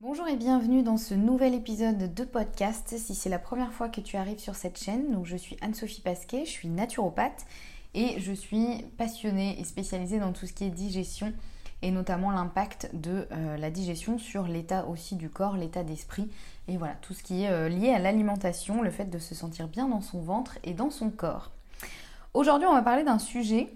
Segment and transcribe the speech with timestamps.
[0.00, 2.94] Bonjour et bienvenue dans ce nouvel épisode de podcast.
[2.96, 6.02] Si c'est la première fois que tu arrives sur cette chaîne, donc je suis Anne-Sophie
[6.02, 7.44] Pasquet, je suis naturopathe
[7.94, 11.32] et je suis passionnée et spécialisée dans tout ce qui est digestion
[11.82, 16.30] et notamment l'impact de euh, la digestion sur l'état aussi du corps, l'état d'esprit
[16.68, 19.66] et voilà, tout ce qui est euh, lié à l'alimentation, le fait de se sentir
[19.66, 21.50] bien dans son ventre et dans son corps.
[22.34, 23.68] Aujourd'hui, on va parler d'un sujet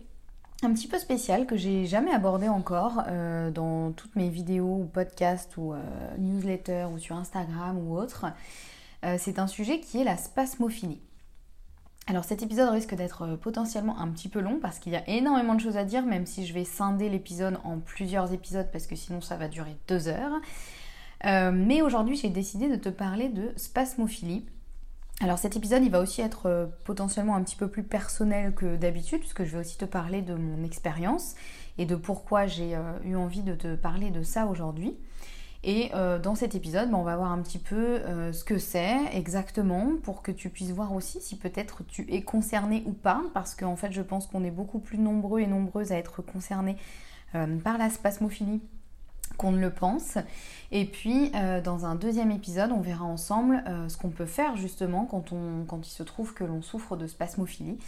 [0.64, 4.84] un petit peu spécial que j'ai jamais abordé encore euh, dans toutes mes vidéos ou
[4.84, 5.80] podcasts ou euh,
[6.18, 8.26] newsletters ou sur Instagram ou autre.
[9.04, 11.00] Euh, c'est un sujet qui est la spasmophilie.
[12.06, 15.54] Alors cet épisode risque d'être potentiellement un petit peu long parce qu'il y a énormément
[15.54, 18.96] de choses à dire, même si je vais scinder l'épisode en plusieurs épisodes parce que
[18.96, 20.40] sinon ça va durer deux heures.
[21.52, 24.44] mais aujourd'hui j'ai décidé de te parler de spasmophilie.
[25.22, 28.74] Alors cet épisode, il va aussi être euh, potentiellement un petit peu plus personnel que
[28.74, 31.36] d'habitude, puisque je vais aussi te parler de mon expérience
[31.78, 34.96] et de pourquoi j'ai euh, eu envie de te parler de ça aujourd'hui.
[35.62, 38.00] Et euh, dans cet épisode, ben, on va voir un petit peu
[38.32, 42.82] ce que c'est exactement pour que tu puisses voir aussi si peut-être tu es concerné
[42.84, 45.98] ou pas, parce qu'en fait je pense qu'on est beaucoup plus nombreux et nombreuses à
[45.98, 46.76] être concernés
[47.62, 48.60] par la spasmophilie
[49.36, 50.18] qu'on ne le pense.
[50.70, 54.56] Et puis euh, dans un deuxième épisode, on verra ensemble euh, ce qu'on peut faire
[54.56, 57.78] justement quand, on, quand il se trouve que l'on souffre de spasmophilie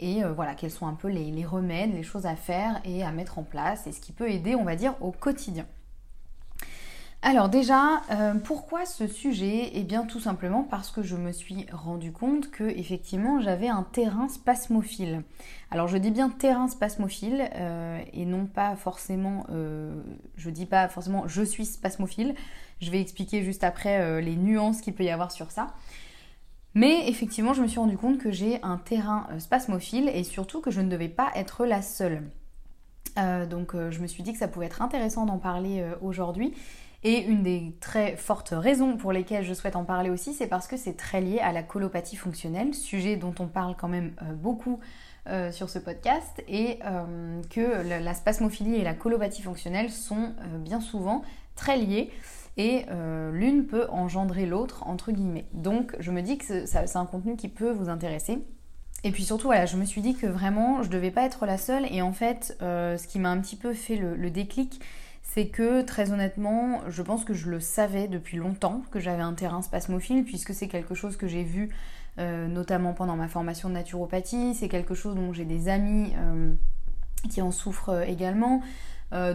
[0.00, 3.12] et euh, voilà quels sont un peu les remèdes, les choses à faire et à
[3.12, 5.66] mettre en place et ce qui peut aider on va dire au quotidien.
[7.26, 9.70] Alors déjà, euh, pourquoi ce sujet?
[9.72, 13.82] Eh bien tout simplement parce que je me suis rendu compte que effectivement j'avais un
[13.82, 15.22] terrain spasmophile.
[15.70, 20.02] Alors je dis bien terrain spasmophile euh, et non pas forcément, euh,
[20.36, 22.34] je dis pas forcément je suis spasmophile.
[22.82, 25.68] Je vais expliquer juste après les nuances qu'il peut y avoir sur ça.
[26.74, 30.70] Mais effectivement, je me suis rendu compte que j'ai un terrain spasmophile et surtout que
[30.70, 32.22] je ne devais pas être la seule.
[33.48, 36.52] donc je me suis dit que ça pouvait être intéressant d'en parler aujourd'hui
[37.04, 40.66] et une des très fortes raisons pour lesquelles je souhaite en parler aussi, c'est parce
[40.66, 44.32] que c'est très lié à la colopathie fonctionnelle, sujet dont on parle quand même euh,
[44.32, 44.80] beaucoup
[45.28, 50.80] euh, sur ce podcast, et euh, que la spasmophilie et la colopathie fonctionnelle sont bien
[50.80, 51.22] souvent
[51.54, 52.10] très liées.
[52.56, 52.86] Et
[53.32, 55.46] l'une peut engendrer l'autre, entre guillemets.
[55.54, 58.38] Donc je me dis que c'est un contenu qui peut vous intéresser.
[59.02, 61.58] Et puis surtout, voilà, je me suis dit que vraiment, je devais pas être la
[61.58, 61.84] seule.
[61.92, 64.80] Et en fait, ce qui m'a un petit peu fait le déclic,
[65.24, 69.32] c'est que très honnêtement, je pense que je le savais depuis longtemps que j'avais un
[69.32, 71.70] terrain spasmophile, puisque c'est quelque chose que j'ai vu
[72.20, 76.52] euh, notamment pendant ma formation de naturopathie, c'est quelque chose dont j'ai des amis euh,
[77.28, 78.62] qui en souffrent euh, également.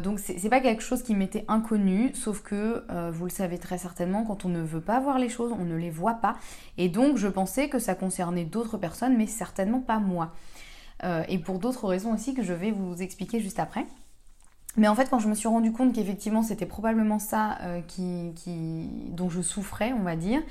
[0.03, 4.25] donc c'est pas quelque chose qui m'était inconnu, sauf que vous le savez très certainement,
[4.25, 6.35] quand on ne veut pas voir les choses, on ne les voit pas.
[6.77, 10.33] Et donc je pensais que ça concernait d'autres personnes, mais certainement pas moi.
[11.29, 13.85] et pour d'autres raisons aussi que je vais vous expliquer juste après.
[14.77, 18.89] Mais en fait, quand je me suis rendu compte qu'effectivement c'était probablement ça euh, qui,
[19.11, 20.41] dont je souffrais, on va dire,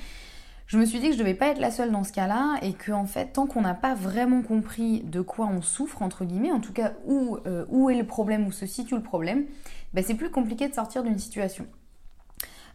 [0.67, 2.75] je me suis dit que je devais pas être la seule dans ce cas-là et
[2.75, 6.53] que en fait, tant qu'on n'a pas vraiment compris de quoi on souffre entre guillemets,
[6.53, 9.47] en tout cas où, euh, est le problème, où se situe le problème,
[9.95, 11.67] ben, c'est plus compliqué de sortir d'une situation.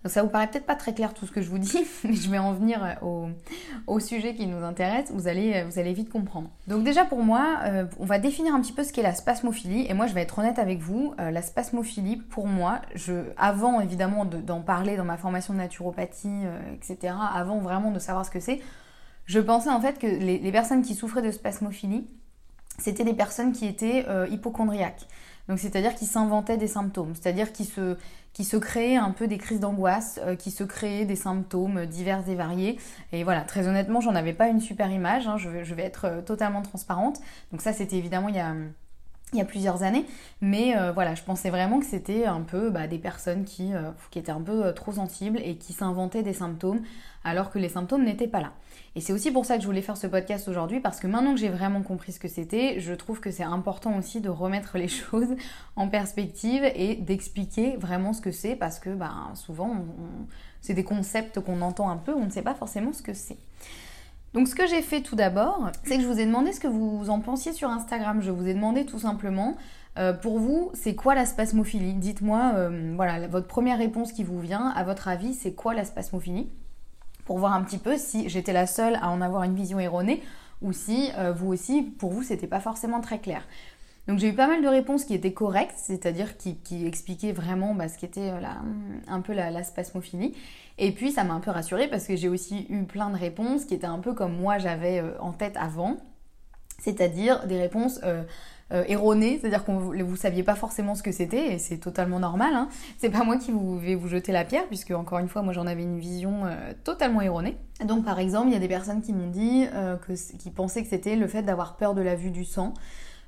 [0.03, 2.13] Donc ça vous paraît peut-être pas très clair tout ce que je vous dis, mais
[2.13, 3.27] je vais en venir euh,
[3.87, 6.49] au, sujet qui nous intéresse, vous allez, euh, vous allez vite comprendre.
[6.67, 9.85] Donc déjà pour moi, euh, on va définir un petit peu ce qu'est la spasmophilie,
[9.87, 14.25] et moi je vais être honnête avec vous, la spasmophilie pour moi, je, avant évidemment
[14.25, 16.43] d'en parler dans ma formation de naturopathie,
[16.75, 18.61] etc., avant vraiment de savoir ce que c'est,
[19.25, 22.07] je pensais en fait que les, les, personnes qui souffraient de spasmophilie,
[22.77, 25.07] c'était des personnes qui étaient hypochondriaques.
[25.49, 30.19] Donc c'est-à-dire qu'ils s'inventaient des symptômes, c'est-à-dire qu'ils se, créaient un peu des crises d'angoisse,
[30.23, 32.79] euh, qui se créaient des symptômes divers et variés.
[33.11, 36.21] Et voilà, très honnêtement, j'en avais pas une super image, hein, je, vais, être euh,
[36.21, 37.19] totalement transparente.
[37.51, 40.05] Donc ça, c'était évidemment il y a, plusieurs années,
[40.41, 43.71] mais voilà, je pensais vraiment que c'était un peu bah, des personnes qui,
[44.11, 46.81] qui étaient un peu trop sensibles et qui s'inventaient des symptômes
[47.23, 48.53] alors que les symptômes n'étaient pas là.
[48.95, 51.33] Et c'est aussi pour ça que je voulais faire ce podcast aujourd'hui, parce que maintenant
[51.33, 54.77] que j'ai vraiment compris ce que c'était, je trouve que c'est important aussi de remettre
[54.77, 55.35] les choses
[55.75, 59.85] en perspective et d'expliquer vraiment ce que c'est, parce que bah, souvent,
[60.61, 63.37] c'est des concepts qu'on entend un peu, on ne sait pas forcément ce que c'est.
[64.33, 66.67] Donc ce que j'ai fait tout d'abord, c'est que je vous ai demandé ce que
[66.67, 68.19] vous en pensiez sur Instagram.
[68.21, 69.55] Je vous ai demandé tout simplement,
[69.99, 71.93] euh, pour vous, c'est quoi la spasmophilie?
[71.93, 75.85] Dites-moi, euh, voilà, votre première réponse qui vous vient, à votre avis, c'est quoi la
[75.85, 76.49] spasmophilie?
[77.25, 80.21] Pour voir un petit peu si j'étais la seule à en avoir une vision erronée
[80.61, 83.43] ou si euh, vous aussi, pour vous, c'était pas forcément très clair.
[84.07, 87.87] Donc j'ai eu pas mal de réponses qui étaient correctes, c'est-à-dire qui, expliquaient vraiment bah,
[87.87, 88.41] ce qu'était euh,
[89.07, 90.35] un peu la, spasmophilie.
[90.77, 93.65] Et puis ça m'a un peu rassurée parce que j'ai aussi eu plein de réponses
[93.65, 95.97] qui étaient un peu comme moi j'avais euh, en tête avant,
[96.79, 98.01] c'est-à-dire des réponses
[98.71, 102.53] erroné, c'est-à-dire que vous ne saviez pas forcément ce que c'était, et c'est totalement normal.
[102.55, 102.69] Hein.
[102.97, 105.53] C'est pas moi qui vous, vais vous jeter la pierre, puisque encore une fois, moi
[105.53, 107.57] j'en avais une vision euh, totalement erronée.
[107.85, 110.81] Donc par exemple, il y a des personnes qui m'ont dit euh, que, qui pensaient
[110.81, 112.73] que c'était le fait d'avoir peur de la vue du sang.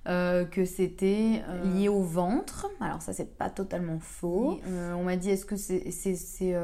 [0.05, 2.67] que c'était lié au ventre.
[2.79, 4.59] Alors ça c'est pas totalement faux.
[4.95, 5.83] on m'a dit est-ce que c'est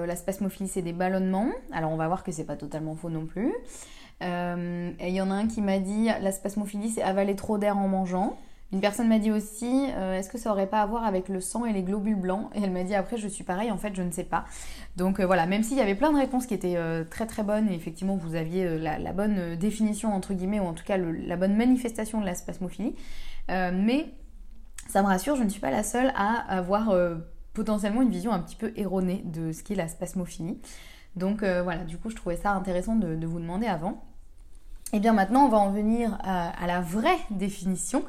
[0.08, 1.50] la spasmophilie c'est des ballonnements?
[1.72, 3.52] Alors on va voir que c'est pas totalement faux non plus.
[4.22, 7.78] et il y en a un qui m'a dit la spasmophilie c'est avaler trop d'air
[7.78, 8.38] en mangeant.
[8.74, 11.42] Une personne m'a dit aussi, euh, est-ce que ça aurait pas à voir avec le
[11.42, 12.50] sang et les globules blancs?
[12.56, 14.46] Et elle m'a dit après, je suis pareil, en fait, je ne sais pas.
[14.96, 17.44] Donc euh, voilà, même s'il y avait plein de réponses qui étaient euh, très très
[17.44, 21.36] bonnes, et effectivement, vous aviez la, bonne définition, entre guillemets, ou en tout cas la
[21.36, 22.96] bonne manifestation de la spasmophilie,
[23.50, 24.14] mais
[24.88, 26.96] ça me rassure, je ne suis pas la seule à avoir
[27.54, 30.62] potentiellement une vision un petit peu erronée de ce qu'est la spasmophilie.
[31.18, 34.04] Donc voilà, du coup, je trouvais ça intéressant de, vous demander avant.
[34.94, 38.04] Et eh bien maintenant, on va en venir à la vraie définition.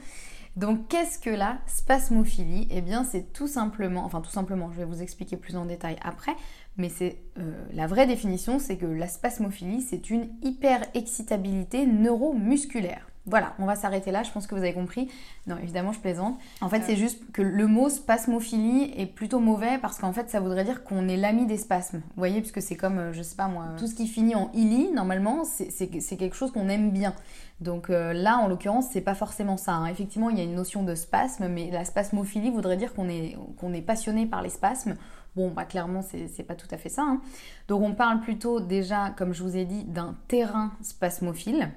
[0.56, 2.68] Donc qu'est-ce que la spasmophilie?
[2.70, 5.96] Eh bien c'est tout simplement, enfin tout simplement, je vais vous expliquer plus en détail
[6.02, 6.34] après,
[6.76, 13.11] mais c'est euh, la vraie définition, c'est que la spasmophilie, c'est une hyperexcitabilité neuromusculaire.
[13.26, 15.08] Voilà, on va s'arrêter là, je pense que vous avez compris.
[15.46, 16.38] Non, évidemment, je plaisante.
[16.60, 20.40] En fait, c'est juste que le mot spasmophilie est plutôt mauvais parce qu'en fait, ça
[20.40, 21.98] voudrait dire qu'on est l'ami des spasmes.
[21.98, 24.50] Vous voyez, puisque c'est comme, euh, je sais pas moi, tout ce qui finit en
[24.54, 27.14] ili, normalement, c'est quelque chose qu'on aime bien.
[27.60, 29.74] Donc euh, là, en l'occurrence, c'est pas forcément ça.
[29.74, 29.86] Hein.
[29.86, 33.36] Effectivement, il y a une notion de spasme, mais la spasmophilie voudrait dire qu'on est,
[33.74, 34.96] est passionné par les spasmes.
[35.36, 37.02] Bon, bah clairement, c'est pas tout à fait ça.
[37.02, 37.20] Hein.
[37.68, 41.70] Donc on parle plutôt déjà, comme je vous ai dit, d'un terrain spasmophile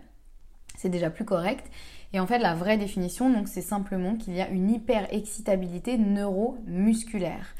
[0.78, 1.66] c'est déjà plus correct.
[2.14, 7.56] Et en fait, la vraie définition, donc, c'est simplement qu'il y a une hyperexcitabilité neuromusculaire.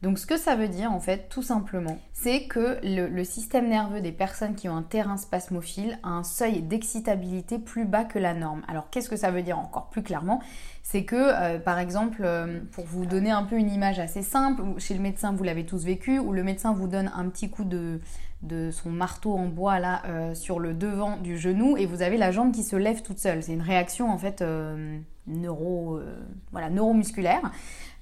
[0.00, 4.00] Donc, ce que ça veut dire, en fait, tout simplement, c'est que le, système nerveux
[4.00, 8.32] des personnes qui ont un terrain spasmophile a un seuil d'excitabilité plus bas que la
[8.32, 8.62] norme.
[8.68, 10.40] Alors, qu'est-ce que ça veut dire encore plus clairement?
[10.84, 14.62] C'est que, euh, par exemple, euh, pour vous donner un peu une image assez simple,
[14.78, 17.64] chez le médecin, vous l'avez tous vécu, où le médecin vous donne un petit coup
[17.64, 18.00] de,
[18.42, 22.16] de son marteau en bois là euh, sur le devant du genou et vous avez
[22.16, 23.42] la jambe qui se lève toute seule.
[23.42, 27.50] C'est une réaction en fait euh, neuro, euh, neuromusculaire.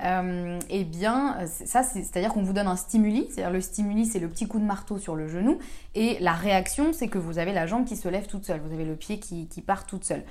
[0.01, 4.29] et eh bien, ça, c'est-à-dire qu'on vous donne un stimuli, c'est-à-dire le stimuli, c'est le
[4.29, 5.59] petit coup de marteau sur le genou,
[5.95, 8.75] et la réaction, c'est que vous avez la jambe qui se lève toute seule, vous
[8.75, 10.23] avez le pied qui, part toute seule.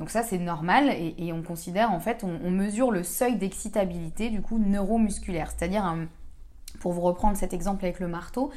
[0.00, 4.42] Donc ça, c'est normal, et, on considère, en fait, on, mesure le seuil d'excitabilité, du
[4.42, 5.96] coup, neuromusculaire, c'est-à-dire,
[6.80, 8.50] pour vous reprendre cet exemple avec le marteau,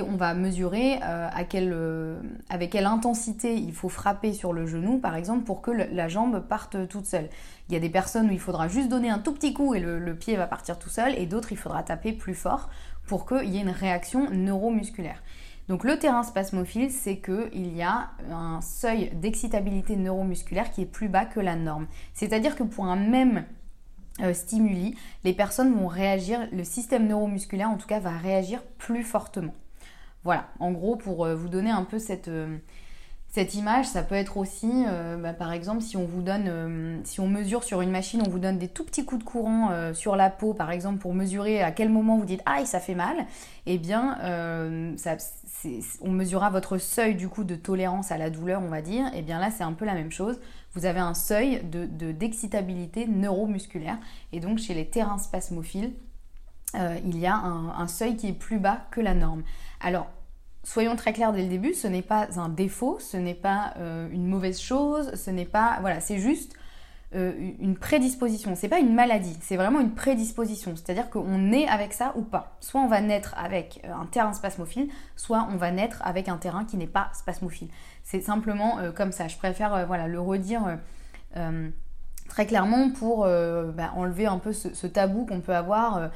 [0.00, 5.16] on va mesurer euh, euh, avec quelle intensité il faut frapper sur le genou, par
[5.16, 7.28] exemple, pour que la jambe parte toute seule.
[7.68, 9.80] Il y a des personnes où il faudra juste donner un tout petit coup et
[9.80, 12.70] le, pied va partir tout seul, et d'autres il faudra taper plus fort
[13.06, 15.22] pour qu'il y ait une réaction neuromusculaire.
[15.68, 21.08] Donc le terrain spasmophile, c'est qu'il y a un seuil d'excitabilité neuromusculaire qui est plus
[21.08, 21.86] bas que la norme.
[22.14, 23.44] C'est-à-dire que pour un même
[24.20, 29.04] euh, stimuli, les personnes vont réagir, le système neuromusculaire en tout cas va réagir plus
[29.04, 29.54] fortement.
[30.24, 32.56] Voilà, en gros, pour euh, vous donner un peu cette, euh,
[33.28, 37.18] cette image, ça peut être aussi, euh, bah, par exemple, si on vous donne, si
[37.18, 40.16] on mesure sur une machine, on vous donne des tout petits coups de courant sur
[40.16, 43.16] la peau, par exemple, pour mesurer à quel moment vous dites aïe, ça fait mal,
[43.66, 44.18] eh bien,
[46.02, 49.06] on mesurera votre seuil du coup de tolérance à la douleur, on va dire.
[49.06, 50.38] Et eh bien là, c'est un peu la même chose.
[50.74, 53.98] Vous avez un seuil de d'excitabilité neuromusculaire,
[54.32, 55.94] et donc chez les terrains spasmophiles,
[56.74, 59.42] il y a un seuil qui est plus bas que la norme.
[59.82, 60.06] Alors,
[60.64, 64.08] soyons très clairs dès le début, ce n'est pas un défaut, ce n'est pas euh,
[64.12, 65.78] une mauvaise chose, ce n'est pas.
[65.80, 66.54] Voilà, c'est juste
[67.14, 68.54] euh, une prédisposition.
[68.54, 70.74] C'est pas une maladie, c'est vraiment une prédisposition.
[70.76, 72.56] C'est-à-dire qu'on est avec ça ou pas.
[72.60, 76.36] Soit on va naître avec euh, un terrain spasmophile, soit on va naître avec un
[76.36, 77.68] terrain qui n'est pas spasmophile.
[78.04, 79.28] C'est simplement comme ça.
[79.28, 80.78] Je préfère voilà, le redire
[82.28, 86.10] Très clairement, pour bah, enlever un peu ce, tabou qu'on peut avoir.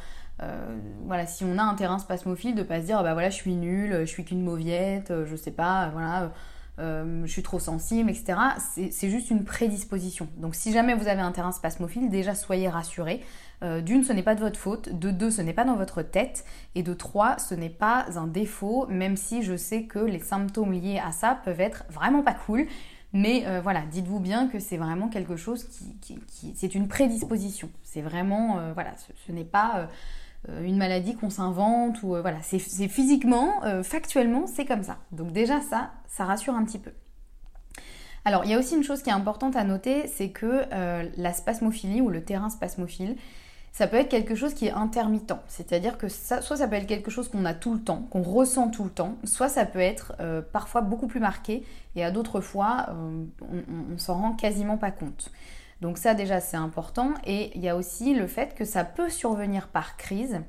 [1.04, 3.54] Voilà, si on a un terrain spasmophile, de pas se dire bah voilà je suis
[3.54, 6.30] nulle, je suis qu'une mauviette, je sais pas, voilà,
[6.78, 8.38] euh, je suis trop sensible, etc.
[8.90, 10.28] C'est juste une prédisposition.
[10.36, 13.22] Donc si jamais vous avez un terrain spasmophile, déjà soyez rassurés.
[13.62, 14.90] Euh, d'une, ce n'est pas de votre faute.
[14.90, 16.44] De deux, ce n'est pas dans votre tête.
[16.74, 20.72] Et de trois, ce n'est pas un défaut, même si je sais que les symptômes
[20.72, 22.66] liés à ça peuvent être vraiment pas cool.
[23.14, 25.64] Mais euh, voilà, dites-vous bien que c'est vraiment quelque chose
[26.02, 26.20] qui,
[26.54, 27.70] c'est une prédisposition.
[27.82, 28.92] C'est vraiment, voilà,
[29.26, 29.86] ce n'est pas euh,
[30.62, 34.98] une maladie qu'on s'invente ou euh, voilà, c'est physiquement, euh, factuellement, c'est comme ça.
[35.12, 36.92] Donc déjà ça, ça rassure un petit peu.
[38.24, 40.64] Alors il y a aussi une chose qui est importante à noter, c'est que
[41.16, 43.14] la spasmophilie ou le terrain spasmophile,
[43.72, 45.34] ça peut être quelque chose qui est intermittent.
[45.46, 48.68] C'est-à-dire que soit ça peut être quelque chose qu'on a tout le temps, qu'on ressent
[48.68, 50.16] tout le temps, soit ça peut être
[50.52, 51.62] parfois beaucoup plus marqué
[51.94, 52.86] et à d'autres fois
[53.42, 55.30] on s'en rend quasiment pas compte.
[55.80, 59.10] Donc ça déjà c'est important et il y a aussi le fait que ça peut
[59.10, 60.40] survenir par crise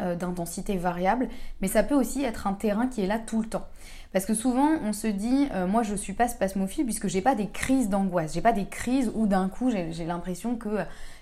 [0.00, 1.28] euh, d'intensité variable,
[1.60, 3.66] mais ça peut aussi être un terrain qui est là tout le temps.
[4.12, 7.36] Parce que souvent on se dit, euh, moi je suis pas spasmophile puisque j'ai pas
[7.36, 10.78] des crises d'angoisse, j'ai pas des crises où d'un coup j'ai l'impression que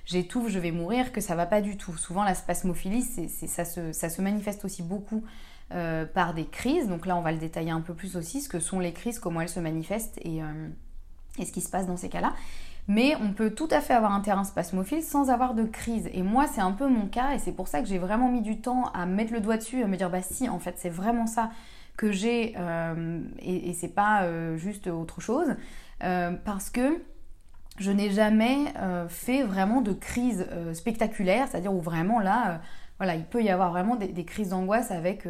[0.06, 1.96] j'étouffe, je vais mourir, que ça va pas du tout.
[1.98, 5.22] Souvent la spasmophilie, ça, se, manifeste aussi beaucoup
[5.72, 6.88] euh, par des crises.
[6.88, 9.18] Donc là on va le détailler un peu plus aussi, ce que sont les crises,
[9.18, 10.40] comment elles se manifestent et
[11.44, 12.32] ce qui se passe dans ces cas-là.
[12.88, 16.10] Mais on peut tout à fait avoir un terrain spasmophile sans avoir de crise.
[16.12, 18.42] Et moi, c'est un peu mon cas, et c'est pour ça que j'ai vraiment mis
[18.42, 20.90] du temps à mettre le doigt dessus, à me dire, bah si, en fait, c'est
[20.90, 21.50] vraiment ça
[21.96, 25.54] que j'ai, euh, et, c'est pas euh, juste autre chose,
[26.02, 27.02] euh, parce que
[27.78, 28.74] je n'ai jamais
[29.08, 32.60] fait vraiment de crise spectaculaire, c'est-à-dire où vraiment là,
[32.98, 35.26] voilà, il peut y avoir vraiment des, des crises d'angoisse avec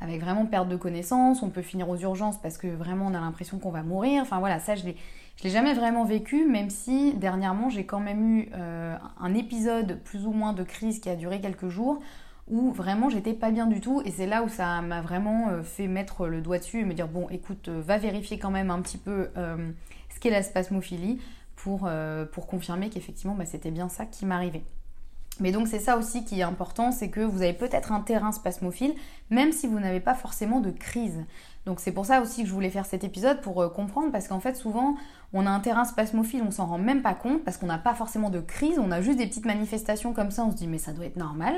[0.00, 3.20] avec vraiment perte de connaissance, on peut finir aux urgences parce que vraiment on a
[3.20, 4.22] l'impression qu'on va mourir.
[4.22, 4.96] Enfin voilà, ça je l'ai
[5.36, 10.00] je l'ai jamais vraiment vécu, même si dernièrement j'ai quand même eu euh, un épisode
[10.04, 12.00] plus ou moins de crise qui a duré quelques jours
[12.46, 15.62] où vraiment j'étais pas bien du tout et c'est là où ça m'a vraiment euh,
[15.62, 18.70] fait mettre le doigt dessus et me dire bon écoute euh, va vérifier quand même
[18.70, 21.20] un petit peu ce qu'est la spasmophilie
[21.56, 21.88] pour,
[22.32, 24.64] pour confirmer qu'effectivement bah, c'était bien ça qui m'arrivait.
[25.40, 28.32] Mais donc c'est ça aussi qui est important, c'est que vous avez peut-être un terrain
[28.32, 28.94] spasmophile,
[29.30, 31.24] même si vous n'avez pas forcément de crise.
[31.66, 34.28] Donc c'est pour ça aussi que je voulais faire cet épisode pour euh, comprendre, parce
[34.28, 34.96] qu'en fait souvent
[35.32, 37.94] on a un terrain spasmophile, on s'en rend même pas compte, parce qu'on n'a pas
[37.94, 40.78] forcément de crise, on a juste des petites manifestations comme ça, on se dit mais
[40.78, 41.54] ça doit être normal.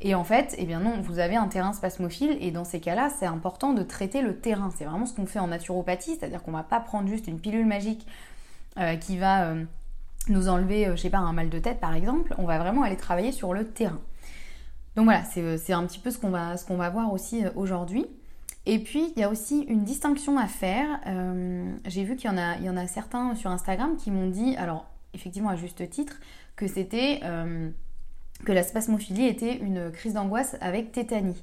[0.00, 3.10] Et en fait, eh bien non, vous avez un terrain spasmophile et dans ces cas-là,
[3.18, 4.70] c'est important de traiter le terrain.
[4.76, 7.66] C'est vraiment ce qu'on fait en naturopathie, c'est-à-dire qu'on va pas prendre juste une pilule
[7.66, 8.06] magique
[8.78, 9.64] euh, qui va euh,
[10.28, 12.82] nous enlever, euh, je sais pas, un mal de tête par exemple, on va vraiment
[12.82, 14.00] aller travailler sur le terrain.
[14.96, 18.06] Donc voilà, c'est euh, un petit peu ce qu'on va, voir aussi euh, aujourd'hui.
[18.66, 21.00] Et puis, il y a aussi une distinction à faire.
[21.86, 24.28] J'ai vu qu'il y, en a, il y en a certains sur Instagram qui m'ont
[24.28, 26.20] dit, alors effectivement à juste titre,
[26.54, 27.20] que c'était
[28.44, 31.42] que la spasmophilie était une crise d'angoisse avec tétanie.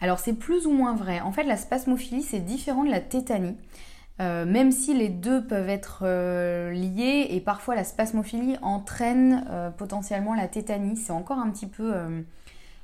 [0.00, 1.20] Alors c'est plus ou moins vrai.
[1.20, 3.56] En fait, la spasmophilie, c'est différent de la tétanie.
[4.20, 9.70] Euh, même si les deux peuvent être euh, liés et parfois la spasmophilie entraîne euh,
[9.70, 11.92] potentiellement la tétanie, c'est encore un petit peu...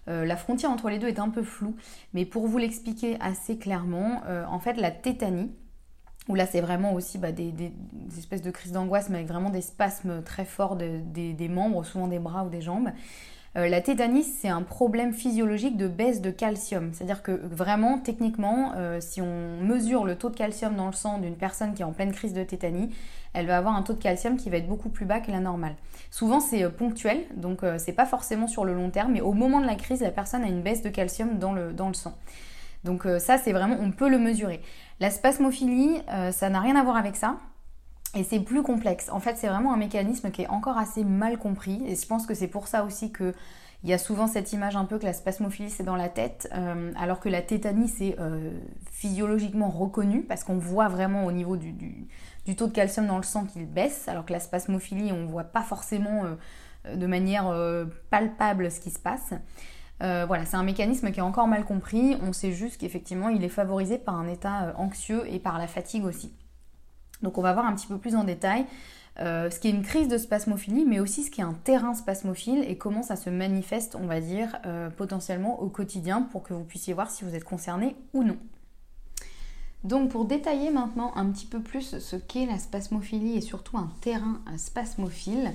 [0.07, 1.77] la frontière entre les deux est un peu floue,
[2.15, 5.53] mais pour vous l'expliquer assez clairement, en fait la tétanie,
[6.29, 7.55] où là c'est vraiment aussi bah, des,
[8.19, 12.19] espèces de crises d'angoisse, mais avec vraiment des spasmes très forts des membres, souvent des
[12.19, 12.91] bras ou des jambes,
[13.57, 16.91] euh, la tétanie, c'est un problème physiologique de baisse de calcium.
[16.93, 21.19] C'est-à-dire que vraiment, techniquement, euh, si on mesure le taux de calcium dans le sang
[21.19, 22.91] d'une personne qui est en pleine crise de tétanie,
[23.33, 25.41] elle va avoir un taux de calcium qui va être beaucoup plus bas que la
[25.41, 25.75] normale.
[26.13, 29.61] Souvent, c'est euh, ponctuel, donc c'est pas forcément sur le long terme, mais au moment
[29.61, 32.17] de la crise, la personne a une baisse de calcium dans le, dans le sang.
[32.85, 34.63] Donc ça, c'est vraiment, on peut le mesurer.
[35.01, 35.99] La spasmophilie,
[36.31, 37.37] ça n'a rien à voir avec ça.
[38.15, 39.09] Et c'est plus complexe.
[39.11, 41.83] En fait, c'est vraiment un mécanisme qui est encore assez mal compris.
[41.87, 43.35] Et je pense que c'est pour ça aussi que
[43.83, 46.51] il y a souvent cette image un peu que la spasmophilie c'est dans la tête,
[46.55, 48.51] euh, alors que la tétanie c'est euh,
[48.91, 51.75] physiologiquement reconnu parce qu'on voit vraiment au niveau du,
[52.57, 55.63] taux de calcium dans le sang qu'il baisse, alors que la spasmophilie on voit pas
[55.63, 57.55] forcément euh, de manière
[58.11, 59.35] palpable ce qui se passe.
[60.01, 62.17] voilà, c'est un mécanisme qui est encore mal compris.
[62.23, 66.07] On sait juste qu'effectivement il est favorisé par un état anxieux et par la fatigue
[66.07, 66.33] aussi.
[67.23, 68.67] Donc on va voir un petit peu plus en détail
[69.19, 71.95] euh, ce qui est une crise de spasmophilie, mais aussi ce qui est un terrain
[71.95, 76.55] spasmophile et comment ça se manifeste, on va dire, euh, potentiellement au quotidien pour que
[76.55, 78.37] vous puissiez voir si vous êtes concerné ou non.
[79.85, 83.91] Donc pour détailler maintenant un petit peu plus ce qu'est la spasmophilie et surtout un
[84.01, 85.53] terrain spasmophile,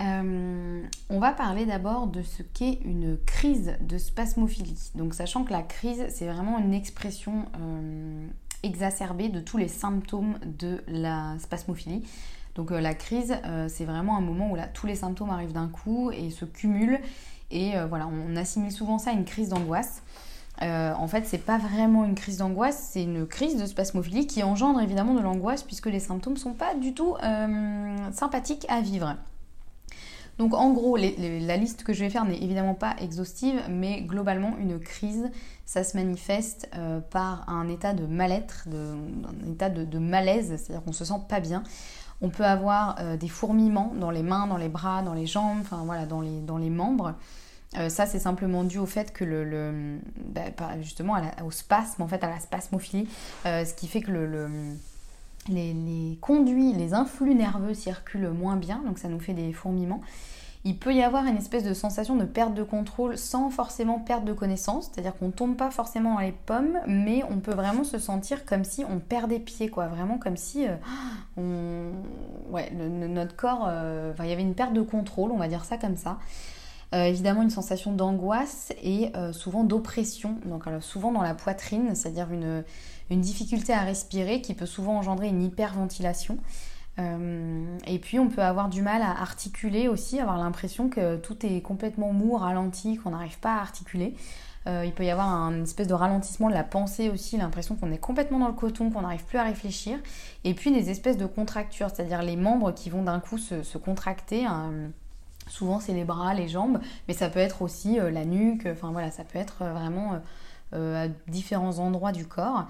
[0.00, 4.92] euh, on va parler d'abord de ce qu'est une crise de spasmophilie.
[4.94, 7.46] Donc sachant que la crise, c'est vraiment une expression
[8.62, 12.02] exacerbée de tous les symptômes de la spasmophilie.
[12.54, 13.36] Donc la crise,
[13.68, 16.98] c'est vraiment un moment où là, tous les symptômes arrivent d'un coup et se cumulent.
[17.52, 20.02] Et voilà, on assimile souvent ça à une crise d'angoisse.
[20.62, 24.42] Euh, en fait, c'est pas vraiment une crise d'angoisse, c'est une crise de spasmophilie qui
[24.42, 29.14] engendre évidemment de l'angoisse puisque les symptômes sont pas du tout euh, sympathiques à vivre.
[30.38, 34.56] Donc en gros, la liste que je vais faire n'est évidemment pas exhaustive, mais globalement,
[34.58, 35.30] une crise,
[35.66, 40.92] ça se manifeste euh, par un état de mal-être, un état de, malaise, c'est-à-dire qu'on
[40.92, 41.62] se sent pas bien.
[42.20, 45.82] On peut avoir des fourmillements dans les mains, dans les bras, dans les jambes, enfin
[45.84, 47.14] voilà, dans les membres.
[47.76, 52.22] Euh, ça, c'est simplement dû au fait que le, bah, justement au spasme, en fait,
[52.24, 53.08] à la spasmophilie,
[53.46, 54.48] euh, ce qui fait que le,
[55.48, 60.00] les, conduits, les influx nerveux circulent moins bien, donc ça nous fait des fourmillements.
[60.64, 64.24] Il peut y avoir une espèce de sensation de perte de contrôle sans forcément perte
[64.24, 67.98] de connaissance, c'est-à-dire qu'on tombe pas forcément dans les pommes, mais on peut vraiment se
[67.98, 70.66] sentir comme si on perdait pied, quoi, vraiment comme si
[71.38, 71.90] euh,
[72.50, 73.70] ouais, notre corps,
[74.18, 76.18] il y avait une perte de contrôle, on va dire ça comme ça.
[76.94, 82.32] Euh, évidemment une sensation d'angoisse et euh, souvent d'oppression, donc souvent dans la poitrine, c'est-à-dire
[82.32, 82.64] une,
[83.16, 86.38] difficulté à respirer qui peut souvent engendrer une hyperventilation.
[86.98, 91.46] Euh, et puis on peut avoir du mal à articuler aussi, avoir l'impression que tout
[91.46, 94.14] est complètement mou, ralenti, qu'on n'arrive pas à articuler.
[94.66, 97.98] il peut y avoir un espèce de ralentissement de la pensée aussi, l'impression qu'on est
[97.98, 99.98] complètement dans le coton, qu'on n'arrive plus à réfléchir.
[100.44, 104.46] Et puis des espèces de contractures, c'est-à-dire les membres qui vont d'un coup se, contracter.
[105.48, 108.92] Souvent c'est les bras, les jambes, mais ça peut être aussi euh, la nuque, enfin
[108.92, 110.18] voilà, ça peut être euh, vraiment euh,
[110.72, 112.66] à différents endroits du corps.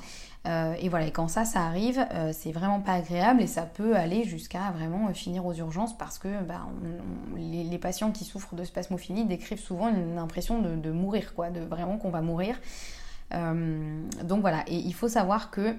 [0.46, 4.24] et voilà, et quand ça, ça arrive, c'est vraiment pas agréable et ça peut aller
[4.24, 6.66] jusqu'à vraiment finir aux urgences parce que bah,
[7.36, 11.60] les, patients qui souffrent de spasmophilie décrivent souvent une impression de, de mourir, quoi, de
[11.60, 12.60] vraiment qu'on va mourir.
[13.32, 15.76] donc voilà, et il faut savoir que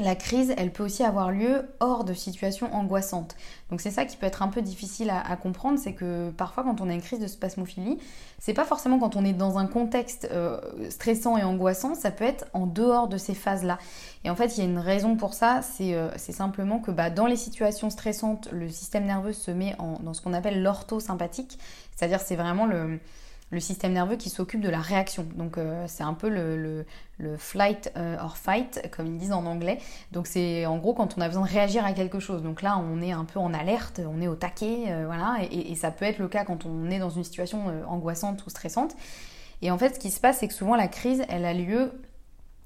[0.00, 3.36] la crise, elle peut aussi avoir lieu hors de situations angoissantes.
[3.70, 6.80] Donc c'est ça qui peut être un peu difficile à, comprendre, c'est que parfois quand
[6.80, 7.98] on a une crise de spasmophilie,
[8.40, 10.60] c'est pas forcément quand on est dans un contexte euh,
[10.90, 13.78] stressant et angoissant, ça peut être en dehors de ces phases-là.
[14.24, 17.10] Et en fait, il y a une raison pour ça, c'est euh, simplement que bah,
[17.10, 21.56] dans les situations stressantes, le système nerveux se met dans ce qu'on appelle l'orthosympathique,
[21.94, 22.98] c'est-à-dire c'est vraiment le
[23.50, 25.26] le système nerveux qui s'occupe de la réaction.
[25.36, 26.84] Donc euh, c'est un peu le,
[27.38, 29.78] flight euh, or fight, comme ils disent en anglais.
[30.12, 32.42] Donc c'est en gros quand on a besoin de réagir à quelque chose.
[32.42, 35.38] Donc là on est un peu en alerte, on est au taquet, euh, voilà.
[35.50, 38.50] Et, et, ça peut être le cas quand on est dans une situation angoissante ou
[38.50, 38.94] stressante.
[39.62, 41.92] Et en fait ce qui se passe c'est que souvent la crise elle a lieu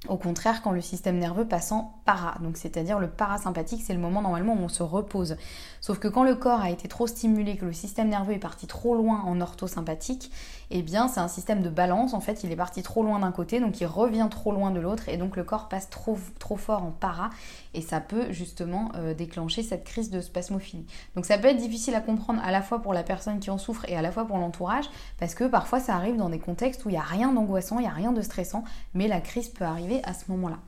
[0.06, 3.98] au contraire, quand le système nerveux passe en para, donc c'est-à-dire le parasympathique, c'est le
[3.98, 5.36] moment normalement où on se repose.
[5.80, 8.68] Sauf que quand le corps a été trop stimulé, que le système nerveux est parti
[8.68, 10.30] trop loin en orthosympathique,
[10.70, 13.32] eh bien c'est un système de balance, en fait il est parti trop loin d'un
[13.32, 16.56] côté, donc il revient trop loin de l'autre, et donc le corps passe trop, trop
[16.56, 17.30] fort en para,
[17.74, 20.86] et ça peut justement euh, déclencher cette crise de spasmophilie.
[21.16, 23.58] Donc ça peut être difficile à comprendre à la fois pour la personne qui en
[23.58, 26.84] souffre et à la fois pour l'entourage, parce que parfois ça arrive dans des contextes
[26.84, 28.62] où il n'y a rien d'angoissant, il n'y a rien de stressant,
[28.94, 30.58] mais la crise peut arriver à ce moment-là.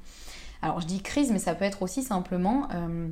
[0.62, 3.08] Alors je dis crise, mais ça peut être aussi simplement euh,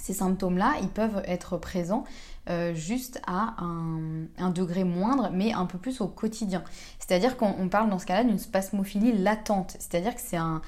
[0.00, 2.04] ces symptômes-là, ils peuvent être présents
[2.48, 6.64] euh, juste à un, degré moindre, mais un peu plus au quotidien.
[6.98, 10.62] C'est-à-dire qu'on parle dans ce cas-là d'une spasmophilie latente, c'est-à-dire que c'est un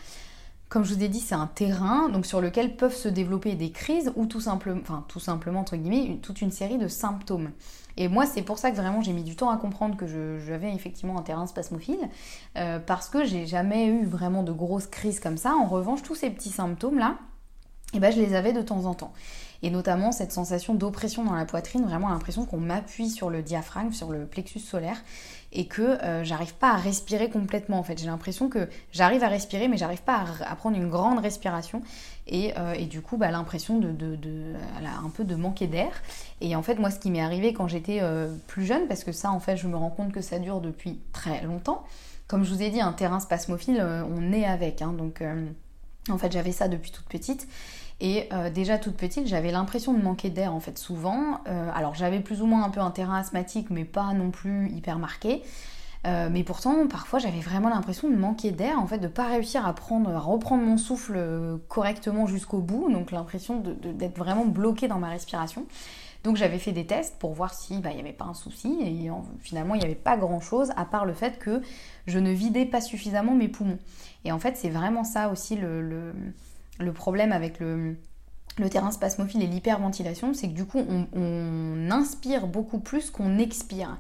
[0.68, 3.72] comme je vous ai dit, c'est un terrain donc sur lequel peuvent se développer des
[3.72, 7.50] crises ou tout simplement, enfin tout simplement entre guillemets, toute une série de symptômes.
[7.96, 10.72] Et moi, c'est pour ça que vraiment j'ai mis du temps à comprendre que j'avais
[10.74, 12.09] effectivement un terrain spasmophile,
[12.57, 15.55] euh, parce que j'ai jamais eu vraiment de grosses crises comme ça.
[15.55, 17.16] En revanche, tous ces petits symptômes là,
[17.94, 19.12] eh ben, je les avais de temps en temps
[19.62, 23.92] et notamment cette sensation d'oppression dans la poitrine, vraiment l'impression qu'on m'appuie sur le diaphragme,
[23.92, 25.02] sur le plexus solaire,
[25.53, 27.99] et que euh, j'arrive pas à respirer complètement en fait.
[27.99, 31.83] J'ai l'impression que j'arrive à respirer, mais j'arrive pas à, prendre une grande respiration,
[32.27, 34.15] et, euh, du coup, bah, l'impression de,
[34.85, 35.91] un peu de manquer d'air.
[36.41, 39.12] Et en fait, moi, ce qui m'est arrivé quand j'étais euh, plus jeune, parce que
[39.12, 41.85] ça, en fait, je me rends compte que ça dure depuis très longtemps.
[42.29, 45.23] Comme je vous ai dit, un terrain spasmophile, on est avec, hein, donc
[46.09, 47.47] en fait, j'avais ça depuis toute petite.
[48.03, 51.41] Et euh, déjà toute petite, j'avais l'impression de manquer d'air en fait souvent.
[51.47, 54.69] Euh, alors j'avais plus ou moins un peu un terrain asthmatique, mais pas non plus
[54.71, 55.41] hyper marqué.
[56.05, 59.65] Euh, mais pourtant, parfois, j'avais vraiment l'impression de manquer d'air, en fait, de pas réussir
[59.65, 61.17] à prendre, à reprendre mon souffle
[61.69, 62.91] correctement jusqu'au bout.
[62.91, 65.65] Donc l'impression d'être vraiment bloquée dans ma respiration.
[66.25, 68.79] Donc j'avais fait des tests pour voir si bah, il n'y avait pas un souci
[68.81, 69.11] et
[69.41, 71.62] finalement il n'y avait pas grand chose à part le fait que
[72.07, 73.79] je ne vidais pas suffisamment mes poumons.
[74.25, 76.12] Et en fait c'est vraiment ça aussi le
[76.92, 77.96] problème avec le,
[78.70, 80.80] terrain spasmophile et l'hyperventilation, c'est que du coup,
[81.14, 83.98] on, inspire beaucoup plus qu'on expire.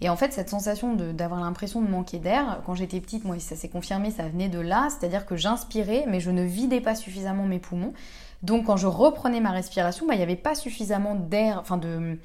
[0.00, 3.56] Et en fait, cette sensation d'avoir l'impression de manquer d'air, quand j'étais petite, moi, ça
[3.56, 7.44] s'est confirmé, ça venait de là, c'est-à-dire que j'inspirais, mais je ne vidais pas suffisamment
[7.44, 7.94] mes poumons.
[8.42, 12.18] Donc quand je reprenais ma respiration, bah, il n'y avait pas suffisamment d'air, enfin de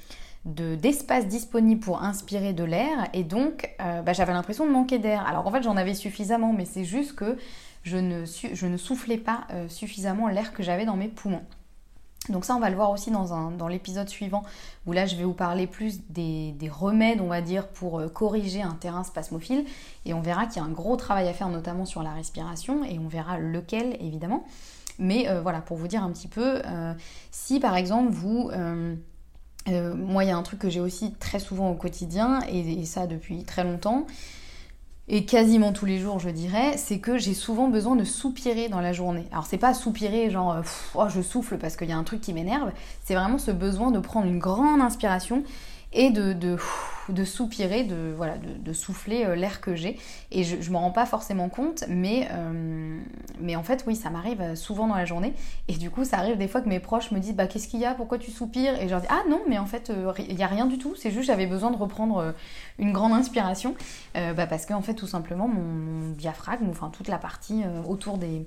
[0.44, 5.24] d'espace disponible pour inspirer de l'air et donc euh, bah, j'avais l'impression de manquer d'air.
[5.24, 7.38] Alors en fait j'en avais suffisamment mais c'est juste que
[7.82, 11.42] je ne, soufflais pas euh, suffisamment l'air que j'avais dans mes poumons.
[12.28, 14.44] Donc ça, on va le voir aussi dans, l'épisode suivant,
[14.86, 18.62] où là, je vais vous parler plus des, remèdes, on va dire, pour euh, corriger
[18.62, 19.64] un terrain spasmophile.
[20.04, 22.84] Et on verra qu'il y a un gros travail à faire, notamment sur la respiration,
[22.84, 24.44] et on verra lequel, évidemment.
[25.00, 26.62] Mais euh, voilà, pour vous dire un petit peu,
[27.32, 28.52] si par exemple, vous...
[29.66, 33.08] moi, il y a un truc que j'ai aussi très souvent au quotidien, et ça
[33.08, 34.06] depuis très longtemps,
[35.08, 38.80] et quasiment tous les jours, je dirais, c'est que j'ai souvent besoin de soupirer dans
[38.80, 39.26] la journée.
[39.32, 40.62] Alors, c'est pas soupirer genre euh,
[40.94, 42.70] oh, je souffle parce qu'il y a un truc qui m'énerve,
[43.04, 45.42] c'est vraiment ce besoin de prendre une grande inspiration
[45.92, 46.56] et de,
[47.24, 49.98] soupirer, de, souffler euh, l'air que j'ai.
[50.30, 52.98] Et je ne m'en rends pas forcément compte, mais, euh,
[53.54, 55.34] en fait, oui, ça m'arrive euh, souvent dans la journée.
[55.68, 57.80] Et du coup, ça arrive des fois que mes proches me disent bah, Qu'est-ce qu'il
[57.80, 57.94] y a?
[57.94, 58.80] Pourquoi tu soupires?
[58.80, 60.94] Et je leur dis Ah non, mais en fait, il n'y a rien du tout.
[60.96, 62.34] C'est juste j'avais besoin de reprendre
[62.78, 63.74] une grande inspiration.
[64.14, 68.46] bah, parce qu'en fait, tout simplement, mon, diaphragme, enfin toute la partie autour des,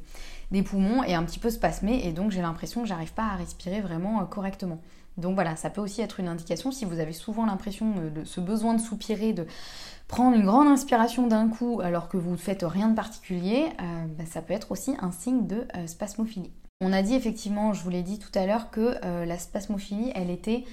[0.51, 2.05] des poumons est un petit peu spasmée.
[2.05, 4.79] Et donc, j'ai l'impression que j'arrive pas à respirer vraiment correctement.
[5.17, 8.41] Donc voilà, ça peut aussi être une indication si vous avez souvent l'impression de ce
[8.41, 9.47] besoin de soupirer, de
[10.07, 14.05] prendre une grande inspiration d'un coup alors que vous ne faites rien de particulier, euh,
[14.17, 16.51] bah, ça peut être aussi un signe de euh, spasmophilie.
[16.81, 20.11] On a dit effectivement, je vous l'ai dit tout à l'heure, que euh, la spasmophilie,
[20.13, 20.65] elle était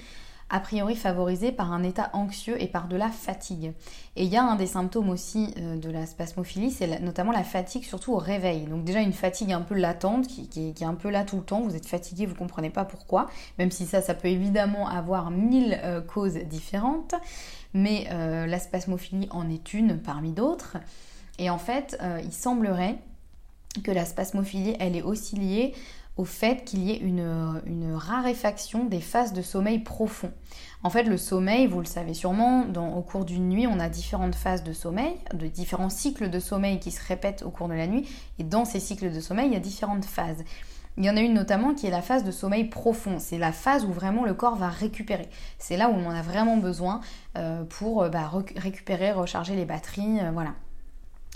[0.53, 3.73] a priori favorisé par un état anxieux et par de la fatigue.
[4.15, 7.43] Et il y a un des symptômes aussi euh, de la spasmophilie, c'est notamment la
[7.43, 8.67] fatigue, surtout au réveil.
[8.67, 10.47] Donc déjà une fatigue un peu latente, qui,
[10.79, 13.31] est, un peu là tout le temps, vous êtes fatigué, vous ne comprenez pas pourquoi,
[13.57, 17.15] même si ça, ça peut évidemment avoir mille euh, causes différentes,
[17.73, 20.77] mais euh, la spasmophilie en est une parmi d'autres.
[21.39, 22.99] Et en fait, il semblerait
[23.83, 25.73] que la spasmophilie, elle est aussi liée
[26.17, 30.31] au fait qu'il y ait une, raréfaction des phases de sommeil profond.
[30.83, 34.35] En fait, le sommeil, vous le savez sûrement, au cours d'une nuit, on a différentes
[34.35, 37.87] phases de sommeil, de différents cycles de sommeil qui se répètent au cours de la
[37.87, 38.07] nuit,
[38.39, 40.43] et dans ces cycles de sommeil, il y a différentes phases.
[40.97, 43.17] Il y en a une notamment qui est la phase de sommeil profond.
[43.17, 45.27] C'est la phase où vraiment le corps va récupérer.
[45.57, 47.01] C'est là où on en a vraiment besoin
[47.35, 50.53] euh, pour euh, bah, récupérer, recharger les batteries, euh, voilà.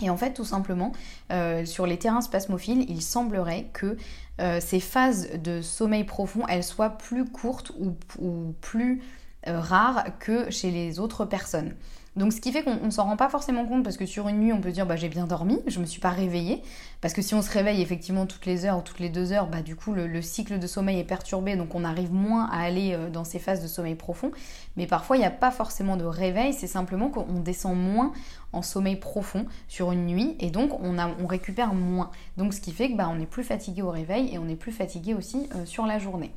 [0.00, 0.92] Et en fait, tout simplement,
[1.32, 3.96] euh, sur les terrains spasmophiles, il semblerait que
[4.40, 7.72] euh, ces phases de sommeil profond, elles soient plus courtes
[8.20, 9.02] ou, plus
[9.48, 11.74] euh, rares que chez les autres personnes.
[12.18, 14.40] Donc ce qui fait qu'on ne s'en rend pas forcément compte parce que sur une
[14.40, 16.62] nuit on peut dire bah, j'ai bien dormi, je me suis pas réveillée.
[17.00, 19.46] Parce que si on se réveille effectivement toutes les heures ou toutes les deux heures,
[19.46, 22.92] bah, du coup le, cycle de sommeil est perturbé donc on arrive moins à aller
[22.92, 24.32] euh, dans ces phases de sommeil profond.
[24.76, 28.12] Mais parfois il n'y a pas forcément de réveil, c'est simplement qu'on descend moins
[28.52, 32.10] en sommeil profond sur une nuit et donc on récupère moins.
[32.36, 34.56] Donc ce qui fait que bah, on est plus fatigué au réveil et on est
[34.56, 36.32] plus fatigué aussi euh, sur la journée.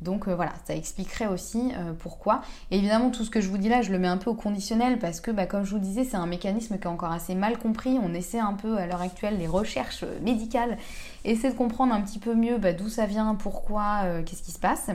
[0.00, 2.42] Donc euh, voilà, ça expliquerait aussi euh, pourquoi.
[2.70, 4.34] Et évidemment, tout ce que je vous dis là, je le mets un peu au
[4.34, 7.34] conditionnel parce que, bah, comme je vous disais, c'est un mécanisme qui est encore assez
[7.34, 7.98] mal compris.
[8.02, 10.78] On essaie un peu à l'heure actuelle, les recherches euh, médicales,
[11.24, 14.58] essayer de comprendre un petit peu mieux bah, d'où ça vient, pourquoi, qu'est-ce qui se
[14.58, 14.90] passe.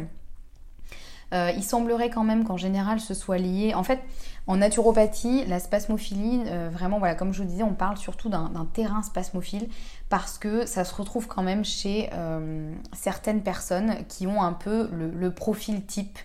[1.33, 3.73] Il semblerait quand même qu'en général ce soit lié.
[3.73, 3.99] En fait,
[4.45, 8.67] en naturopathie, la spasmophilie, euh, vraiment, voilà, comme je vous disais, on parle surtout d'un
[8.73, 9.69] terrain spasmophile
[10.09, 14.89] parce que ça se retrouve quand même chez euh, certaines personnes qui ont un peu
[14.91, 16.19] le, profil type.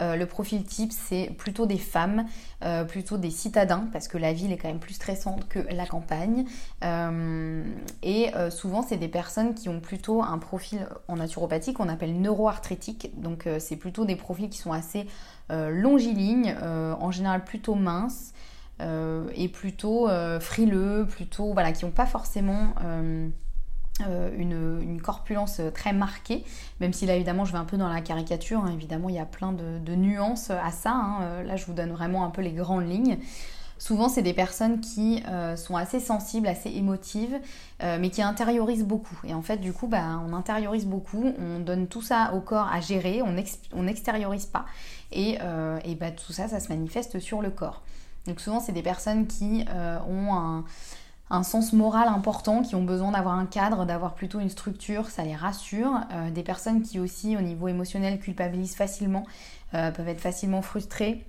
[0.00, 2.26] Euh, le profil type, c'est plutôt des femmes,
[2.88, 6.46] plutôt des citadins, parce que la ville est quand même plus stressante que la campagne.
[8.02, 13.10] et souvent, c'est des personnes qui ont plutôt un profil en naturopathie qu'on appelle neuroarthritique.
[13.20, 15.06] Donc, c'est plutôt des profils qui sont assez
[15.52, 18.32] euh, longilignes, euh, en général plutôt minces
[18.80, 20.08] euh, et plutôt
[20.40, 22.74] frileux, plutôt voilà, qui n'ont pas forcément
[24.00, 26.44] une, corpulence très marquée,
[26.80, 28.72] même si là évidemment je vais un peu dans la caricature, hein.
[28.72, 31.42] évidemment il y a plein de, nuances à ça, hein.
[31.44, 33.18] là je vous donne vraiment un peu les grandes lignes.
[33.78, 35.22] Souvent, c'est des personnes qui
[35.56, 37.38] sont assez sensibles, assez émotives,
[37.82, 39.20] mais qui intériorisent beaucoup.
[39.22, 42.70] Et en fait, du coup, bah, on intériorise beaucoup, on donne tout ça au corps
[42.72, 44.64] à gérer, on n'extériorise pas.
[45.12, 47.82] Et, euh, bah, tout ça, ça se manifeste sur le corps.
[48.26, 50.64] Donc souvent, c'est des personnes qui euh, ont un,
[51.42, 55.34] sens moral important, qui ont besoin d'avoir un cadre, d'avoir plutôt une structure, ça les
[55.34, 56.00] rassure.
[56.12, 59.24] Euh, des personnes qui aussi, au niveau émotionnel, culpabilisent facilement,
[59.72, 61.26] peuvent être facilement frustrées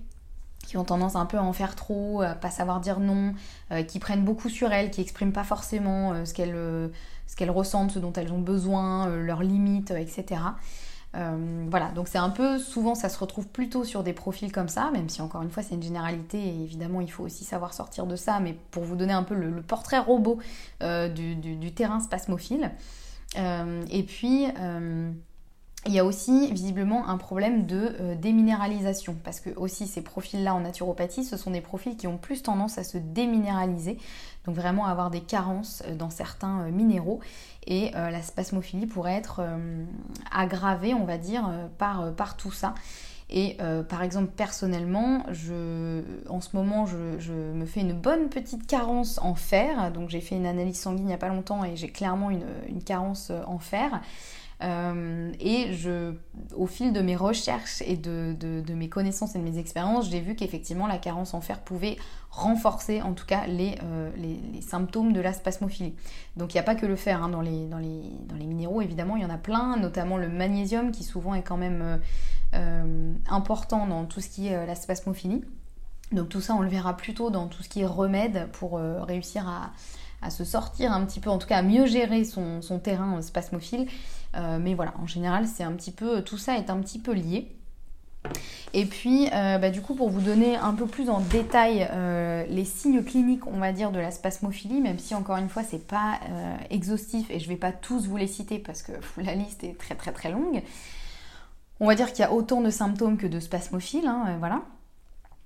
[0.65, 3.33] qui ont tendance un peu à en faire trop, à pas savoir dire non,
[3.87, 8.31] qui prennent beaucoup sur elles, qui expriment pas forcément ce qu'elles ressentent, ce dont elles
[8.31, 10.41] ont besoin, leurs limites, etc.
[11.15, 14.67] Euh, voilà, donc c'est un peu, souvent ça se retrouve plutôt sur des profils comme
[14.67, 17.73] ça, même si encore une fois c'est une généralité et évidemment il faut aussi savoir
[17.73, 20.37] sortir de ça, mais pour vous donner un peu le, portrait robot
[20.83, 22.71] euh, du, terrain spasmophile.
[23.37, 24.47] Euh, et puis,
[25.85, 30.61] il y a aussi visiblement un problème de déminéralisation parce que aussi ces profils-là en
[30.61, 33.97] naturopathie, ce sont des profils qui ont plus tendance à se déminéraliser,
[34.47, 37.19] donc vraiment avoir des carences euh, dans certains euh, minéraux
[37.69, 39.41] et la spasmophilie pourrait être
[40.31, 42.73] aggravée, on va dire, par, par tout ça.
[43.29, 43.57] Et
[43.89, 49.35] par exemple, personnellement, je, en ce moment, je, me fais une bonne petite carence en
[49.35, 49.91] fer.
[49.91, 52.81] Donc j'ai fait une analyse sanguine il n'y a pas longtemps et j'ai clairement une
[52.85, 53.99] carence en fer.
[54.63, 56.13] Euh, et je,
[56.55, 60.35] au fil de mes recherches et de, mes connaissances et de mes expériences, j'ai vu
[60.35, 61.97] qu'effectivement la carence en fer pouvait
[62.31, 64.09] renforcer en tout cas les, euh,
[64.61, 65.93] symptômes de la spasmophilie.
[66.37, 68.45] Donc il n'y a pas que le fer hein, dans, les, dans, les, dans, les,
[68.45, 71.99] minéraux, évidemment, il y en a plein, notamment le magnésium qui souvent est quand même
[72.55, 75.43] euh, important dans tout ce qui est la spasmophilie.
[76.11, 79.47] Donc tout ça, on le verra plutôt dans tout ce qui est remède pour réussir
[79.47, 79.71] à,
[80.21, 83.21] à, se sortir un petit peu, en tout cas à mieux gérer son, son terrain
[83.21, 83.87] spasmophile.
[84.37, 87.13] Euh, mais voilà, en général, c'est un petit peu, tout ça est un petit peu
[87.13, 87.51] lié.
[88.73, 92.45] Et puis, euh, bah, du coup, pour vous donner un peu plus en détail euh,
[92.49, 95.85] les signes cliniques, on va dire, de la spasmophilie, même si encore une fois, c'est
[95.87, 96.19] pas
[96.69, 99.95] exhaustif et je vais pas tous vous les citer parce que la liste est très
[99.95, 100.61] très très longue.
[101.79, 104.61] On va dire qu'il y a autant de symptômes que de spasmophiles, hein, voilà.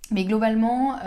[0.10, 0.98] Mais globalement,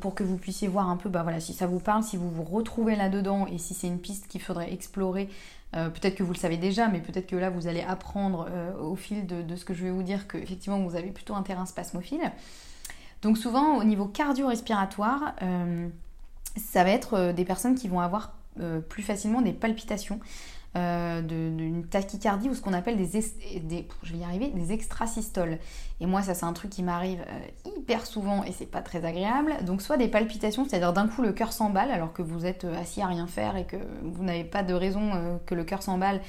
[0.00, 2.30] pour que vous puissiez voir un peu, bah voilà, si ça vous parle, si vous
[2.30, 5.28] vous retrouvez là-dedans et si c'est une piste qu'il faudrait explorer
[5.76, 8.76] euh, peut-être que vous le savez déjà, mais peut-être que là vous allez apprendre euh,
[8.80, 11.66] au fil de, ce que je vais vous dire qu'effectivement vous avez plutôt un terrain
[11.66, 12.32] spasmophile.
[13.22, 15.88] Donc souvent au niveau cardio-respiratoire, euh,
[16.56, 18.34] ça va être des personnes qui vont avoir
[18.88, 20.20] plus facilement des palpitations.
[20.76, 23.24] Euh, d'une tachycardie ou ce qu'on appelle des,
[23.60, 25.58] des, je vais y arriver, des extrasystoles.
[26.00, 29.04] Et moi, ça, c'est un truc qui m'arrive euh, hyper souvent et c'est pas très
[29.04, 29.56] agréable.
[29.64, 32.80] Donc, soit des palpitations, c'est-à-dire d'un coup le cœur s'emballe alors que vous êtes euh,
[32.80, 36.20] assis à rien faire et que vous n'avez pas de raison que le cœur s'emballe.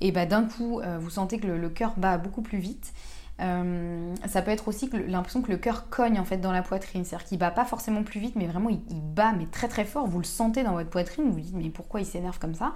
[0.00, 2.92] Et bah, d'un coup, vous sentez que le, cœur bat beaucoup plus vite.
[3.38, 7.26] ça peut être aussi l'impression que le cœur cogne en fait dans la poitrine, c'est-à-dire
[7.28, 8.80] qu'il bat pas forcément plus vite, mais vraiment il,
[9.14, 10.08] bat mais très très fort.
[10.08, 12.74] Vous le sentez dans votre poitrine, vous vous dites mais pourquoi il s'énerve comme ça?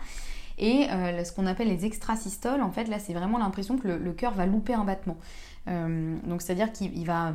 [0.58, 4.12] Et euh, ce qu'on appelle les extrasystoles, en fait, là, c'est vraiment l'impression que le,
[4.12, 5.16] cœur va louper un battement.
[5.68, 7.32] Euh, donc, c'est-à-dire qu'il va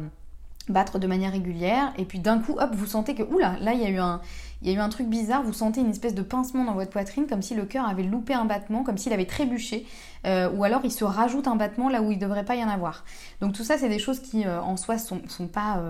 [0.69, 3.81] battre de manière régulière, et puis d'un coup, hop, vous sentez que, oula, là, il
[3.81, 4.21] y a eu un...
[4.61, 7.27] Y a eu un truc bizarre, vous sentez une espèce de pincement dans votre poitrine,
[7.27, 9.85] comme si le cœur avait loupé un battement, comme s'il avait trébuché,
[10.25, 12.63] euh, ou alors il se rajoute un battement là où il ne devrait pas y
[12.63, 13.03] en avoir.
[13.41, 15.83] Donc tout ça, c'est des choses qui en soi sont, sont pas,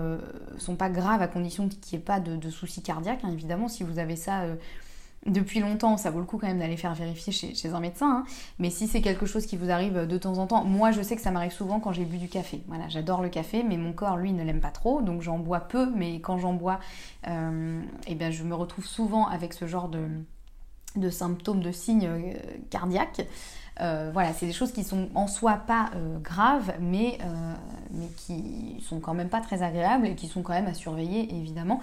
[0.58, 3.20] sont pas graves à condition qu'il n'y ait pas de, soucis cardiaques.
[3.22, 3.30] Hein.
[3.32, 4.42] Évidemment, si vous avez ça
[5.26, 8.18] depuis longtemps, ça vaut le coup quand même d'aller faire vérifier chez, un médecin.
[8.18, 8.24] Hein.
[8.58, 11.16] Mais si c'est quelque chose qui vous arrive de temps en temps, moi je sais
[11.16, 12.62] que ça m'arrive souvent quand j'ai bu du café.
[12.68, 15.60] Voilà, j'adore le café, mais mon corps lui ne l'aime pas trop, donc j'en bois
[15.60, 15.90] peu.
[15.94, 16.78] Mais quand j'en bois,
[17.28, 22.32] euh, eh bien, je me retrouve souvent avec ce genre de, symptômes, de signes euh,
[22.70, 23.26] cardiaques.
[23.80, 25.90] Euh, voilà, c'est des choses qui sont en soi pas
[26.22, 27.18] graves, mais,
[27.90, 31.34] mais qui sont quand même pas très agréables et qui sont quand même à surveiller
[31.34, 31.80] évidemment.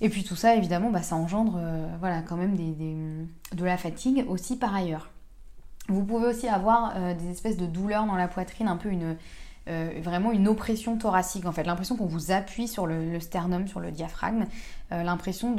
[0.00, 4.24] Et puis tout ça, évidemment, bah, ça engendre euh, voilà, quand même de la fatigue
[4.28, 5.10] aussi par ailleurs.
[5.88, 9.16] Vous pouvez aussi avoir euh, des espèces de douleurs dans la poitrine, un peu une,
[9.68, 13.80] euh, vraiment une oppression thoracique en fait, l'impression qu'on vous appuie sur le, sternum, sur
[13.80, 14.46] le diaphragme,
[14.90, 15.54] l'impression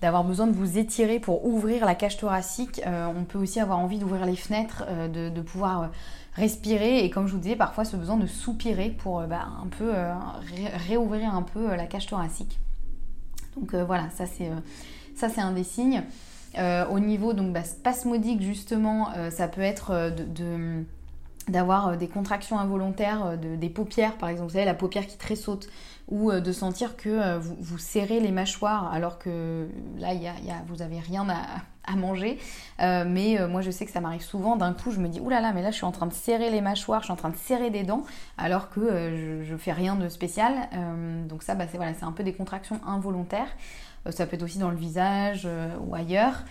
[0.00, 2.80] d'avoir de, besoin de vous étirer pour ouvrir la cage thoracique.
[2.86, 5.90] on peut aussi avoir envie d'ouvrir les fenêtres, de, pouvoir
[6.34, 9.92] respirer et comme je vous disais, parfois ce besoin de soupirer pour bah, un peu
[10.86, 12.60] réouvrir un peu la cage thoracique.
[13.56, 14.60] Donc euh, voilà, ça c'est, euh,
[15.14, 16.02] ça c'est un des signes.
[16.56, 20.12] Euh, au niveau donc bah, spasmodique justement, ça peut être
[21.48, 25.68] d'avoir des contractions involontaires des paupières, par exemple, vous savez, la paupière qui tressaute,
[26.08, 30.30] ou de sentir que vous, serrez les mâchoires alors que là, y
[30.68, 31.42] vous n'avez rien à,
[31.86, 32.38] à manger.
[32.80, 34.56] Euh, mais euh, moi, je sais que ça m'arrive souvent.
[34.56, 36.12] D'un coup, je me dis, oulala, là là, mais là, je suis en train de
[36.12, 38.04] serrer les mâchoires, je suis en train de serrer des dents,
[38.38, 40.68] alors que euh, je, fais rien de spécial.
[41.28, 43.48] donc ça, bah, c'est voilà, un peu des contractions involontaires.
[44.10, 45.48] ça peut être aussi dans le visage
[45.86, 46.44] ou ailleurs.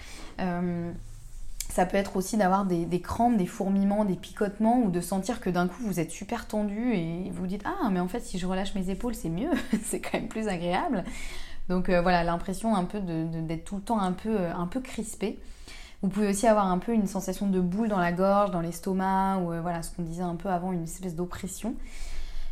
[1.70, 5.42] ça peut être aussi d'avoir des, des, crampes, des fourmillements, des picotements ou de sentir
[5.42, 8.40] que d'un coup vous êtes super tendu et vous dites Ah, mais en fait, si
[8.40, 9.52] je relâche mes épaules, c'est mieux,
[9.84, 11.04] c'est quand même plus agréable.
[11.70, 14.80] Donc euh, voilà, l'impression un peu d'être tout le temps un peu, euh, un peu
[14.82, 15.40] crispé.
[16.02, 19.38] Vous pouvez aussi avoir un peu une sensation de boule dans la gorge, dans l'estomac,
[19.38, 21.76] ou euh, voilà ce qu'on disait un peu avant, une espèce d'oppression.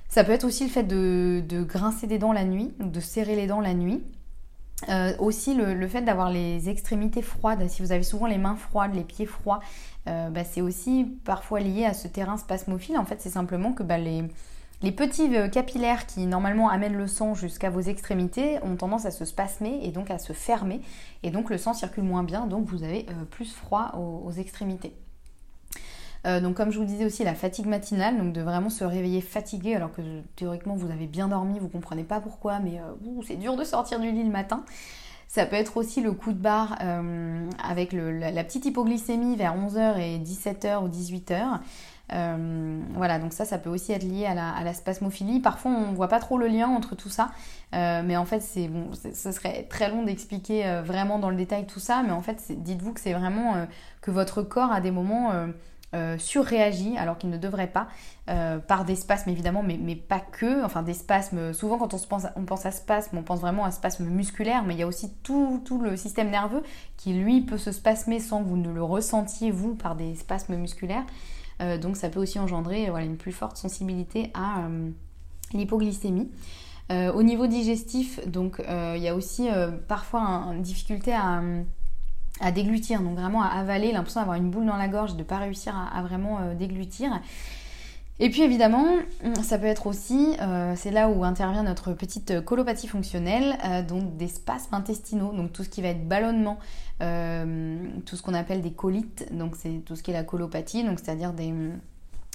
[0.08, 3.48] Ça peut être aussi le fait de, grincer des dents la nuit, de serrer les
[3.48, 4.02] dents la nuit.
[5.20, 9.06] aussi le, fait d'avoir les extrémités froides, si vous avez souvent les mains froides, les
[9.06, 9.62] pieds froids,
[10.06, 12.98] bah, c'est aussi parfois lié à ce terrain spasmophile.
[12.98, 14.26] En fait, c'est simplement que bah, les,
[14.84, 19.12] les petits euh, capillaires qui normalement amènent le sang jusqu'à vos extrémités ont tendance à
[19.12, 20.82] se spasmer et donc à se fermer
[21.24, 24.94] et donc le sang circule moins bien donc vous avez euh, plus froid aux, extrémités.
[26.26, 29.76] donc comme je vous disais aussi, la fatigue matinale, donc de vraiment se réveiller fatigué
[29.76, 30.02] alors que
[30.36, 32.80] théoriquement vous avez bien dormi, vous comprenez pas pourquoi, mais
[33.28, 34.64] c'est dur de sortir du lit le matin.
[35.28, 36.78] Ça peut être aussi le coup de barre
[37.62, 41.60] avec la, petite hypoglycémie vers 11h et 17h ou 18h.
[42.14, 45.40] Euh, voilà, donc ça, ça peut aussi être lié à la, spasmophilie.
[45.40, 47.32] Parfois, on ne voit pas trop le lien entre tout ça,
[47.74, 51.38] euh, mais en fait, c'est bon, ça serait très long d'expliquer euh, vraiment dans le
[51.38, 53.66] détail tout ça, mais en fait, dites-vous que c'est vraiment
[54.02, 55.32] que votre corps à des moments
[56.18, 57.88] surréagit alors qu'il ne devrait pas,
[58.68, 62.26] par des spasmes évidemment, mais, pas que, enfin des spasmes, souvent quand on, se pense,
[62.36, 65.14] on pense à spasme, on pense vraiment à spasme musculaire, mais il y a aussi
[65.24, 66.64] tout, tout, le système nerveux
[66.98, 70.56] qui lui peut se spasmer sans que vous ne le ressentiez vous par des spasmes
[70.56, 71.04] musculaires.
[71.62, 74.90] Euh, donc ça peut aussi engendrer une plus forte sensibilité à euh,
[75.54, 76.30] l'hypoglycémie.
[76.92, 79.48] Euh, au niveau digestif, donc il y a aussi
[79.88, 80.20] parfois
[80.54, 85.14] une difficulté à, déglutir, donc vraiment à avaler, l'impression d'avoir une boule dans la gorge,
[85.14, 87.12] de ne pas réussir à vraiment déglutir.
[88.24, 88.86] Et puis évidemment,
[89.42, 94.16] ça peut être aussi, euh, c'est là où intervient notre petite colopathie fonctionnelle, euh, donc
[94.16, 96.60] des spasmes intestinaux, donc tout ce qui va être ballonnement,
[97.02, 100.84] euh, tout ce qu'on appelle des colites, donc c'est tout ce qui est la colopathie,
[100.84, 101.52] donc c'est-à-dire des,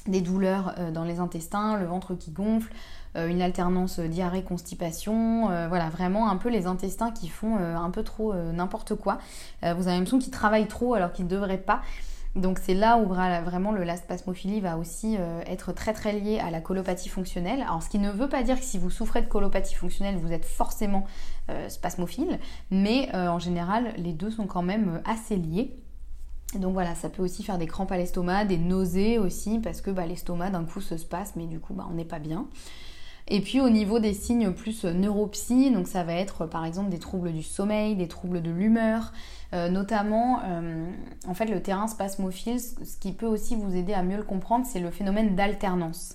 [0.09, 2.72] des douleurs dans les intestins, le ventre qui gonfle,
[3.14, 8.96] une alternance diarrhée-constipation, voilà, vraiment un peu les intestins qui font un peu trop n'importe
[8.96, 9.18] quoi.
[9.62, 11.81] vous avez l'impression qu'ils travaillent trop alors qu'ils ne devraient pas.
[12.37, 16.38] Donc c'est là où vraiment le, la spasmophilie va aussi euh, être très très lié
[16.38, 17.62] à la colopathie fonctionnelle.
[17.62, 20.33] Alors ce qui ne veut pas dire que si vous souffrez de colopathie fonctionnelle, vous
[20.33, 21.07] êtes forcément
[21.51, 22.38] euh, spasmophile,
[22.70, 25.75] mais euh, en général les deux sont quand même assez liés.
[26.55, 29.90] Donc voilà, ça peut aussi faire des crampes à l'estomac, des nausées aussi, parce que
[29.90, 32.46] bah, l'estomac d'un coup se spasme et du coup bah, on n'est pas bien.
[33.28, 37.00] Et puis au niveau des signes plus neuropsy, donc ça va être par exemple des
[37.00, 39.12] troubles du sommeil, des troubles de l'humeur,
[39.52, 40.88] euh, notamment euh,
[41.26, 44.64] en fait le terrain spasmophile, ce qui peut aussi vous aider à mieux le comprendre,
[44.64, 46.14] c'est le phénomène d'alternance.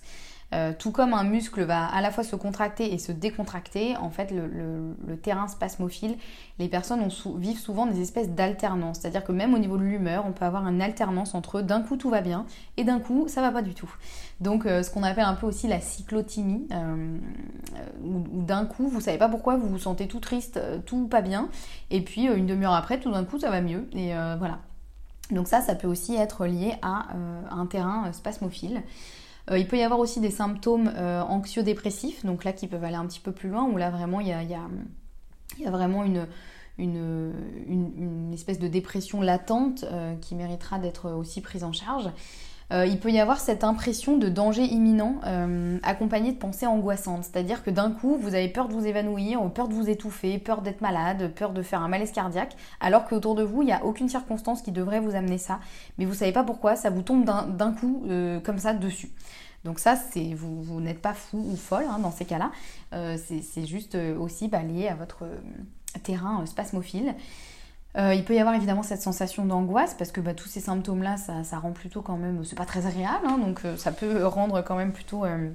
[0.54, 4.10] Euh, tout comme un muscle va à la fois se contracter et se décontracter, en
[4.10, 6.18] fait, le, terrain spasmophile,
[6.60, 9.00] les personnes vivent souvent des espèces d'alternance.
[9.00, 11.96] C'est-à-dire que même au niveau de l'humeur, on peut avoir une alternance entre d'un coup
[11.96, 12.46] tout va bien
[12.78, 13.94] et d'un coup ça va pas du tout.
[14.42, 17.18] Donc, euh, ce qu'on appelle un peu aussi la cyclotimie, euh,
[18.04, 21.48] où, d'un coup vous savez pas pourquoi vous vous sentez tout triste, tout pas bien,
[21.92, 23.88] et puis une demi-heure après, tout d'un coup ça va mieux.
[23.94, 24.60] Et voilà.
[25.30, 27.08] Donc, ça, ça peut aussi être lié à
[27.50, 28.82] un terrain spasmophile.
[29.52, 32.96] Euh, il peut y avoir aussi des symptômes euh, anxio-dépressifs, donc là qui peuvent aller
[32.96, 36.26] un petit peu plus loin, où là vraiment il y a, vraiment une,
[38.34, 42.10] espèce de dépression latente euh, qui méritera d'être aussi prise en charge.
[42.74, 45.20] Il peut y avoir cette impression de danger imminent
[45.84, 47.26] accompagnée de pensées angoissantes.
[47.26, 50.62] C'est-à-dire que d'un coup, vous avez peur de vous évanouir, peur de vous étouffer, peur
[50.62, 53.84] d'être malade, peur de faire un malaise cardiaque, alors qu'autour de vous, il n'y a
[53.84, 55.60] aucune circonstance qui devrait vous amener ça.
[55.98, 58.06] Mais vous ne savez pas pourquoi, ça vous tombe d'un coup
[58.46, 59.12] comme ça dessus.
[59.64, 62.52] Donc ça, c'est vous, n'êtes pas fou ou folle hein, dans ces cas-là.
[62.92, 65.26] c'est juste aussi bah, lié à votre
[66.04, 67.16] terrain spasmophile.
[67.98, 71.18] Euh, il peut y avoir évidemment cette sensation d'angoisse parce que bah, tous ces symptômes-là,
[71.18, 74.62] ça, rend plutôt quand même, c'est pas très agréable, hein, donc euh, ça peut rendre
[74.62, 75.50] quand même plutôt euh,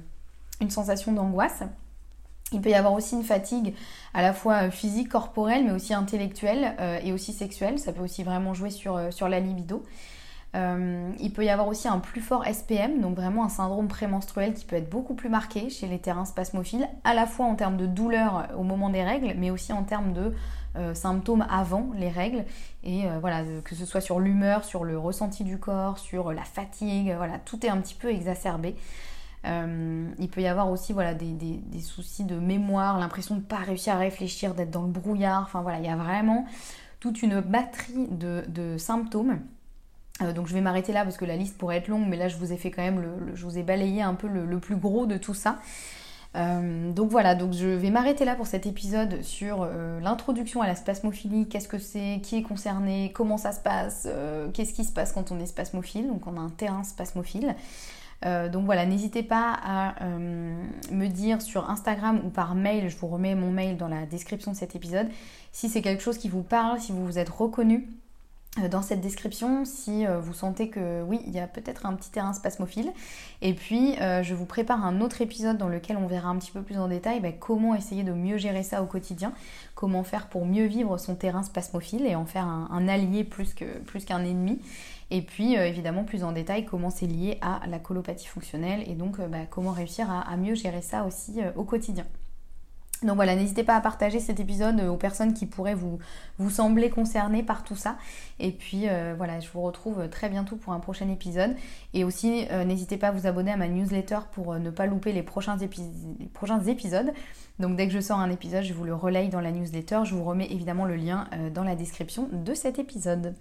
[0.61, 1.63] une sensation d'angoisse.
[2.53, 3.73] Il peut y avoir aussi une fatigue
[4.13, 7.77] à la fois physique, corporelle, mais aussi intellectuelle et aussi sexuelle.
[7.77, 9.83] Ça peut aussi vraiment jouer sur la libido.
[11.19, 14.65] Il peut y avoir aussi un plus fort SPM, donc vraiment un syndrome prémenstruel qui
[14.65, 17.85] peut être beaucoup plus marqué chez les terrains spasmophiles, à la fois en termes de
[17.85, 20.33] douleur au moment des règles, mais aussi en termes de
[20.75, 22.45] euh, symptômes avant les règles
[22.83, 26.43] et euh, voilà que ce soit sur l'humeur, sur le ressenti du corps, sur la
[26.43, 28.75] fatigue, voilà tout est un petit peu exacerbé.
[29.45, 33.57] Euh, il peut y avoir aussi voilà, des, soucis de mémoire, l'impression de ne pas
[33.57, 35.43] réussir à réfléchir, d'être dans le brouillard.
[35.43, 36.45] Enfin voilà, il y a vraiment
[36.99, 39.39] toute une batterie de, symptômes.
[40.33, 42.37] Donc je vais m'arrêter là parce que la liste pourrait être longue, mais là je
[42.37, 43.03] vous ai fait quand même,
[43.33, 45.59] je vous ai balayé un peu le plus gros de tout ça.
[46.37, 50.67] Euh, donc voilà, donc je vais m'arrêter là pour cet épisode sur euh, l'introduction à
[50.67, 54.83] la spasmophilie, qu'est-ce que c'est, qui est concerné, comment ça se passe, euh, qu'est-ce qui
[54.83, 57.55] se passe quand on est spasmophile, donc on a un terrain spasmophile.
[58.23, 63.35] donc voilà, n'hésitez pas à me dire sur Instagram ou par mail, je vous remets
[63.35, 65.07] mon mail dans la description de cet épisode,
[65.51, 68.06] si c'est quelque chose qui vous parle, si vous vous êtes reconnu euh,
[68.71, 72.09] dans cette description si euh, vous sentez que oui, il y a peut-être un petit
[72.09, 72.91] terrain spasmophile.
[73.41, 76.51] Et puis, euh, je vous prépare un autre épisode dans lequel on verra un petit
[76.51, 79.33] peu plus en détail bah, comment essayer de mieux gérer ça au quotidien,
[79.75, 83.65] comment faire pour mieux vivre son terrain spasmophile et en faire un, allié plus qu'un
[83.85, 84.59] plus ennemi.
[85.09, 89.19] Et puis, évidemment, plus en détail, comment c'est lié à la colopathie fonctionnelle et donc
[89.19, 92.05] bah, comment réussir à, mieux gérer ça aussi au quotidien.
[93.03, 95.99] Donc voilà, n'hésitez pas à partager cet épisode aux personnes qui pourraient vous,
[96.39, 97.97] vous sembler concernées par tout ça.
[98.39, 101.55] Et puis euh, voilà, je vous retrouve très bientôt pour un prochain épisode.
[101.93, 104.87] Et aussi, euh, n'hésitez pas à vous abonner à ma newsletter pour euh, ne pas
[104.87, 107.13] louper les prochains, les prochains, épisodes.
[107.59, 109.99] Donc dès que je sors un épisode, je vous le relaye dans la newsletter.
[110.03, 113.35] Je vous remets évidemment le lien dans la description de cet épisode.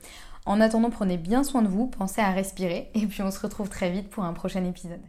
[0.44, 2.90] En attendant, prenez bien soin de vous, pensez à respirer.
[2.94, 5.00] Et puis on se retrouve très vite pour un prochain épisode.